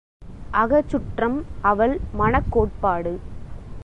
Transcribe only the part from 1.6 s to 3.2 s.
அவள் மனக் கோட்பாடு.